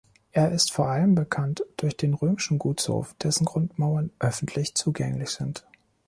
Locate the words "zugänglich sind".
4.73-5.63